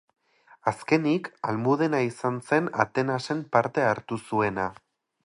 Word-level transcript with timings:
Azkenik, 0.69 1.29
Almudena 1.51 1.99
izan 2.07 2.41
zen 2.49 2.71
Atenasen 2.85 3.45
parte 3.57 3.89
hartu 3.91 4.21
zuena. 4.31 4.71